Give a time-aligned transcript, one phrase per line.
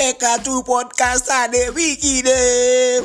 [0.00, 2.30] cheka tu podcast ade wikide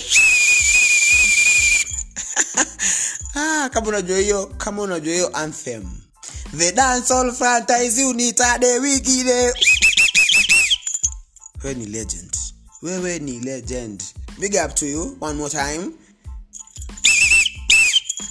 [3.35, 5.83] ah, kama unajua hiyo kama unajua hiyo anthem.
[6.57, 9.53] The dancehall franchise unit ade wikide
[11.63, 12.37] wewe ni legend
[12.81, 14.03] wewe ni legend.
[14.39, 15.91] Big up to you one more time.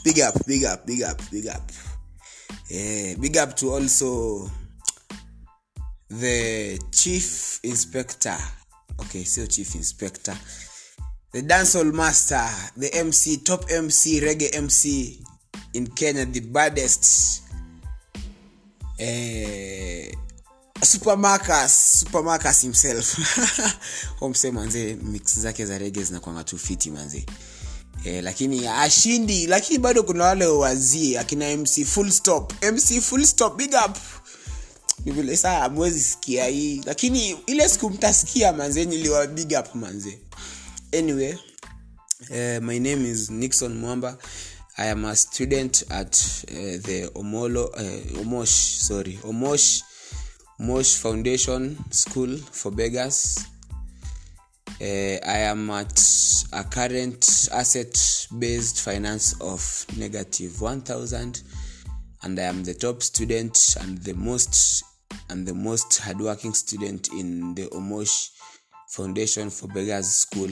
[0.04, 1.72] Big up big up big up big up.
[2.70, 4.50] Yeah, big up to also
[6.10, 8.36] the chief inspector
[8.98, 10.36] okay sio chief inspector.
[11.32, 15.18] The dancehall master the mc top mc reggae mc
[15.72, 17.42] in kenya the baddest
[18.98, 20.12] eh,
[20.82, 23.16] supermarcus supermarcus himself.
[24.20, 27.26] Homse manze mix zake za rege zinakwanga tu fiti manze.
[28.04, 32.52] Eh, lakini ashindi lakini bado kuna wale wazie akina mc full stop.
[32.72, 33.96] Mc full stop big up
[35.12, 36.82] vile saa amwezi sikia hii.
[36.86, 40.18] Lakini ile siku mtasikia manze niliwa big up manze.
[40.98, 41.32] Anyway
[42.30, 44.18] uh, my name is nixon mwamba.
[44.76, 46.16] I am a student at
[46.48, 49.82] uh, the omolo uh, omosh sorry omosh
[50.58, 53.38] mosh foundation school for beggars.
[54.80, 56.00] Uh, i am at
[56.52, 61.42] a current asset based finance of negative 1000
[62.22, 64.84] and i am the top student and the most
[65.30, 68.30] and the most hardworking student in the omosh
[68.88, 70.50] foundation for beggars school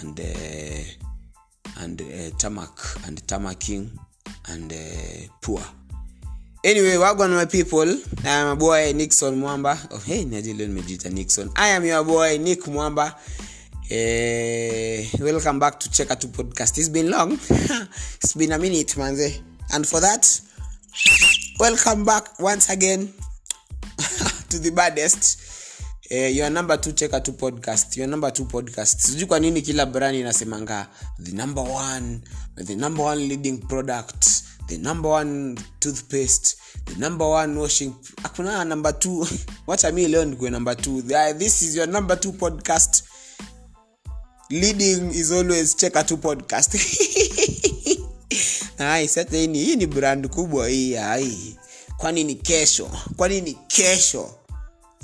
[0.00, 3.90] and uh, and uh, tamak and tamaking
[4.48, 5.62] and uh, poor
[6.66, 7.88] anyway wagwan my people.
[8.24, 9.78] I am a boy nixon mwamba.
[9.92, 10.68] Oh, hey niaje leo
[11.10, 11.50] nixon.
[11.56, 13.14] I am your boy nick mwamba.
[13.88, 16.76] Uh, welcome back to Checker to podcast.
[16.78, 17.32] It's been long.
[18.22, 19.40] It's been a minute manze.
[19.72, 20.40] And for that
[21.60, 23.12] welcome back once again
[24.56, 25.38] to the baddest.
[26.10, 27.96] Eh, your number two cheka two podcast.
[27.96, 29.00] Your number two podcast.
[29.00, 30.86] Sijui kwa nini kila brand inasemanga
[31.22, 32.20] the number one
[32.64, 38.92] the number one leading product the number one toothpaste the number one washing hakuna number
[38.98, 39.26] two.
[39.66, 41.02] Wacha mi leo nikuwe number two.
[41.02, 43.02] The- this is your number two podcast.
[44.50, 46.76] Leading is always cheka two podcast.
[48.78, 51.56] Ai sasa hii ni brand kubwa hii ai.
[51.96, 52.90] Kwani ni kesho?
[53.16, 54.34] Kwani ni kesho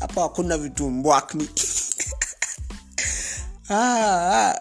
[0.02, 1.48] hapa hakuna vitumbwakni
[3.68, 4.54] ah, ah.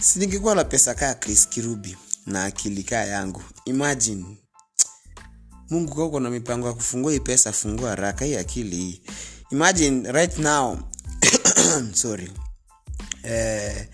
[0.00, 1.96] si na pesa kaa chris kirubi
[2.26, 3.42] na akili kaa yangu.
[3.64, 4.24] Imagine.
[5.70, 9.02] Mungu kauko na mipango ya kufungua hii pesa fungua haraka hii akili hii.
[9.50, 10.78] Imagine right now.
[12.02, 12.32] Sorry.
[13.22, 13.88] Eh,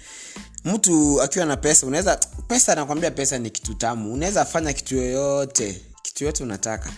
[0.65, 2.17] mtu akiwa na pesa unaweza
[2.49, 4.13] pesa nakwambia pesa ni kitu tamu.
[4.13, 5.83] Unaweza fanya kitu yoyote.
[6.03, 6.93] Kitu yoyote unataka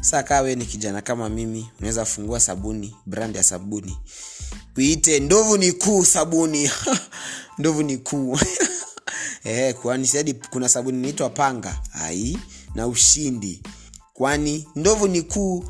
[0.00, 3.98] saa kaa we ni kijana kama mimi unaweza fungua sabuni brand ya sabuni.
[4.76, 6.70] Uite ndovu ni kuu sabuni.
[7.58, 8.38] Ndovu ni kuu.
[9.44, 11.80] Eh, kwani sadi kuna sabuni inaitwa panga?
[11.92, 12.38] Ai
[12.74, 13.62] na ushindi.
[14.14, 15.64] Kwani ndovu ni kuu?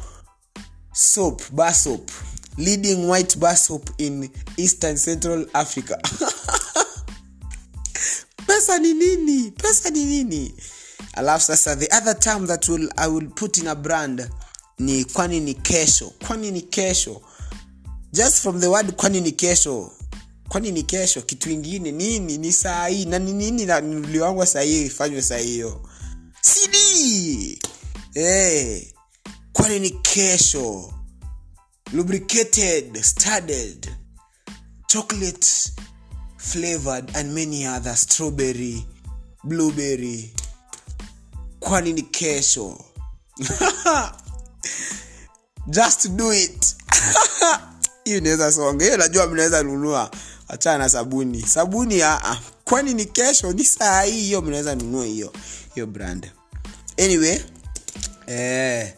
[0.93, 1.75] Soap bar
[2.56, 3.59] leading white bar
[3.99, 5.97] in eastern central africa.
[8.47, 9.51] Pesa ni nini?
[9.51, 10.55] Pesa ni nini
[11.12, 14.31] alafu sasa the other term that will, i will put in a brand
[14.78, 16.12] ni kwani ni kesho?
[16.26, 17.22] Kwani ni kesho?
[18.12, 19.93] Just from the word kwani ni kesho.
[20.48, 21.22] Kwani ni kesho?
[21.22, 22.38] Kitu ingine nini?
[22.38, 23.04] Ni saa hii.
[23.04, 25.38] Na ni nini nanuliwangwa sahii ifanywe saa
[26.41, 26.76] cd
[28.14, 28.82] hey,
[29.53, 30.94] kwani ni kesho?
[31.93, 33.88] Lubricated studded
[34.87, 35.47] chocolate
[36.37, 38.87] flavored and many other strawberry
[39.44, 40.34] blueberry
[41.64, 42.78] kwani ni kesho?
[45.66, 46.76] Just do it.
[48.04, 48.84] Hiyo inaweza songa.
[48.84, 50.10] Hiyo najua mnaweza nunua.
[50.48, 53.52] Achana na sabuni sabuni aa kwani ni kesho?
[53.52, 54.20] Ni saa hii.
[54.20, 55.32] Hiyo mnaweza nunua hiyo.
[55.75, 56.30] Hiyo brand.
[57.04, 57.41] Anyway
[58.26, 58.94] eh,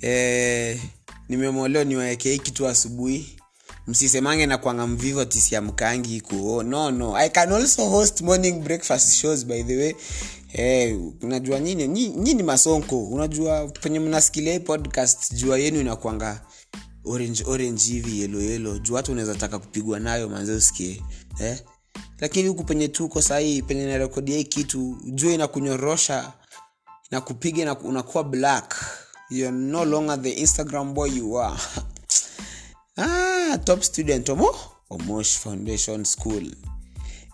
[0.00, 0.80] eh,
[1.28, 3.35] nimemolewa niwaeke kitu asubuhi
[3.86, 7.16] msisemange na kwanga mvivo tisiamkangi kuo no no.
[7.16, 9.94] I can also host morning breakfast shows by the way.
[10.46, 16.40] Hey, unajua nyini nyi- nyini masonko unajua penye mnasikilia podcast jua yenu inakwanga
[17.04, 21.02] orange orange hivi yelo yelo juu unaweza taka kupigwa nayo manze
[21.40, 21.58] eh?
[22.18, 26.32] lakini huku penye tuko sahii penye narekodia hii kitu jua inakunyorosha
[27.10, 28.74] inakupiga na unakuwa black.
[29.30, 31.56] You're no longer the instagram boy you are.
[32.98, 34.54] Ah, top student omo
[34.90, 36.44] omosh foundation school.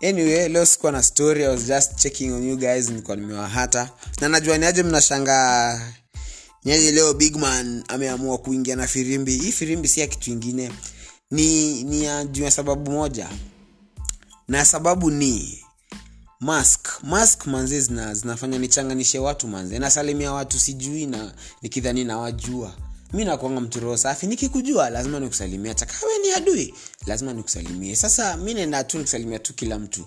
[0.02, 3.90] Anyway leo sikuwa na story i was just checking on you guys nilikuwa nimewahata.
[4.20, 5.92] Na najua niaje mnashanga
[6.64, 9.38] niaje leo bigman ameamua kuingia na firimbi.
[9.38, 10.72] Hii firimbi si ya kitu ingine.
[11.30, 13.28] Ni ni ya sababu moja.
[14.48, 15.58] Na sababu ni
[16.40, 16.88] mask.
[17.02, 19.78] Mask manze zina, zinafanya nichanganishe watu manze.
[19.78, 22.74] Nasalimia watu sijui na nikidhani nawajua
[23.12, 24.26] mi nakwanga mtu safi.
[24.26, 26.74] Nikikujua lazima nikusalimia chakawe ni adui
[27.06, 27.96] lazima nikusalimie.
[27.96, 30.04] Sasa mi naenda tu nikusalimia tu kila mtu.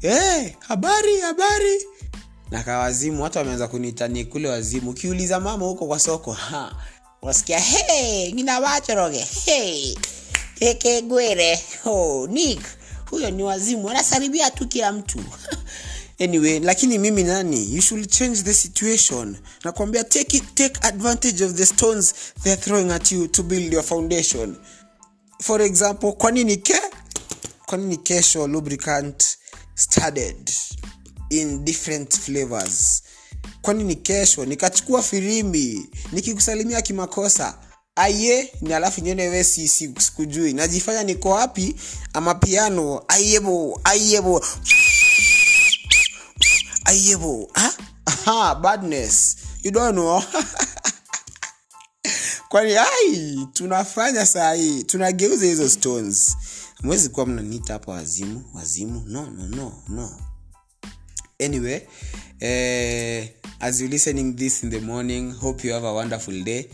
[0.00, 1.82] Hey, habari habari.
[2.50, 4.90] Na kawazimu watu wameanza kunitani kule wazimu.
[4.90, 6.76] Ukiuliza mama huko kwa soko ha,
[7.22, 9.94] wasikia hey, ninawachoroge hey,
[10.58, 12.60] kekegwere oh, nik
[13.10, 15.18] huyo ni wazimu anasalimia tu kila mtu
[16.20, 19.36] anyway lakini mimi nani you should change the situation.
[19.64, 24.56] Nakwambia take take advantage of the stones theyare throwing at you to build your foundation.
[25.42, 26.80] For example kwa ke
[27.66, 29.36] kwa kesho lubricant
[29.74, 30.50] studded
[31.30, 33.02] in different flavors?
[33.62, 37.58] Kwa nini kesho nikachukua firimbi nikikusalimia kimakosa
[37.96, 39.68] aye ni alafu nione we si,
[40.52, 41.74] najifanya niko wapi?
[42.12, 44.44] Ama piano ayebo ayebo
[46.88, 47.72] ayebo ha?
[48.06, 49.36] Aha, badness.
[49.62, 50.22] You don't know.
[52.48, 56.36] Kwani ai tunafanya saa hii tunageuza hizo stones.
[56.82, 59.04] Mwezi kuwa mnaniita hapa wazimu wazimu.
[59.06, 60.20] No no no no.
[61.44, 61.80] Anyway
[62.40, 63.28] eh,
[63.60, 66.66] as you listening this in the morning hope you have a wonderful day.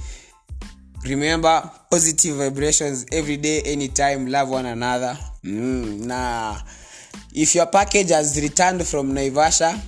[1.02, 5.18] Remember positive vibrations every day anytime love one another.
[5.44, 6.62] Mm, na
[7.32, 9.78] if your package has returned from naivasha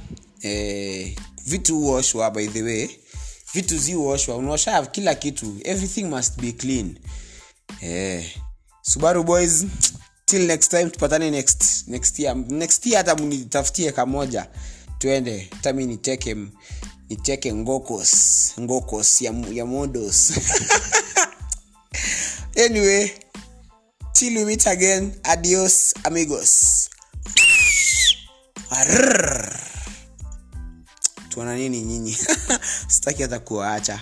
[0.43, 1.17] eh,
[1.47, 2.88] vitu huoshwa by the way.
[3.55, 5.56] Vitu ziuoshwa unaosha kila kitu.
[5.65, 6.99] Everything must be clean.
[7.81, 8.27] Eh,
[8.83, 9.65] subaru boys
[10.25, 12.37] till next time tupatane next next year.
[12.37, 14.47] Next year hata mnitafutie kamoja.
[14.99, 16.37] Twende hata niteke
[17.09, 18.12] niteke ngokos
[18.61, 20.33] ngokos ya, ya modos.
[22.67, 23.11] Anyway
[24.15, 26.88] till we meet again adios amigos.
[28.71, 29.65] Arrrr.
[31.37, 32.17] Tuona nini nyinyi
[32.88, 34.00] sitaki hata kuwaacha